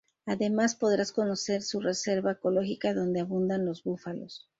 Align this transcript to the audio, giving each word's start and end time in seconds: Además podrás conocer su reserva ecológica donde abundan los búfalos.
Además 0.25 0.73
podrás 0.73 1.11
conocer 1.11 1.61
su 1.61 1.79
reserva 1.79 2.31
ecológica 2.31 2.91
donde 2.95 3.19
abundan 3.19 3.65
los 3.65 3.83
búfalos. 3.83 4.47